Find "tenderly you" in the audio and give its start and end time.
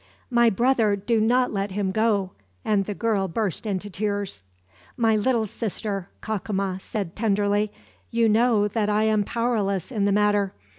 7.15-8.27